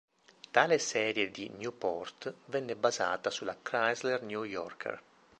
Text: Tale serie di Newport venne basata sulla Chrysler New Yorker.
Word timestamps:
Tale 0.49 0.79
serie 0.79 1.29
di 1.29 1.47
Newport 1.57 2.33
venne 2.45 2.75
basata 2.75 3.29
sulla 3.29 3.55
Chrysler 3.61 4.23
New 4.23 4.41
Yorker. 4.43 4.99